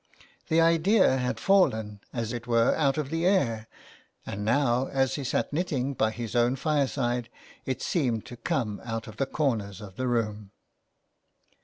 [0.47, 3.67] The idea had fallen as it were out of the air,
[4.25, 7.29] and now as he sat knitting by his own fire side
[7.67, 10.53] it seemed to come out of the corners of the room.